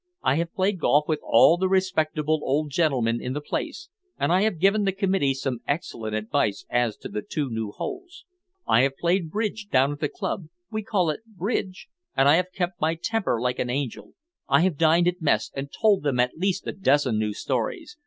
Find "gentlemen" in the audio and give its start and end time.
2.71-3.21